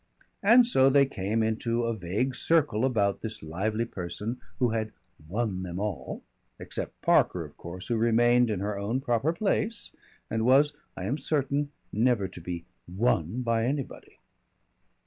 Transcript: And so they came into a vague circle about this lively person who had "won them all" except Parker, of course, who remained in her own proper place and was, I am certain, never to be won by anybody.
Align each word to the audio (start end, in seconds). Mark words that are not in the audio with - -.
And 0.41 0.65
so 0.65 0.89
they 0.89 1.05
came 1.05 1.43
into 1.43 1.83
a 1.83 1.93
vague 1.93 2.33
circle 2.33 2.85
about 2.85 3.21
this 3.21 3.43
lively 3.43 3.85
person 3.85 4.41
who 4.57 4.69
had 4.69 4.91
"won 5.27 5.61
them 5.61 5.79
all" 5.79 6.23
except 6.59 6.99
Parker, 7.03 7.45
of 7.45 7.55
course, 7.55 7.87
who 7.87 7.97
remained 7.97 8.49
in 8.49 8.61
her 8.61 8.79
own 8.79 8.99
proper 8.99 9.31
place 9.31 9.91
and 10.27 10.43
was, 10.43 10.75
I 10.97 11.03
am 11.03 11.19
certain, 11.19 11.69
never 11.93 12.27
to 12.27 12.41
be 12.41 12.65
won 12.87 13.43
by 13.43 13.65
anybody. 13.67 14.17